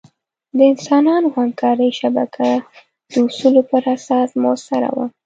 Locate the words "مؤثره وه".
4.43-5.05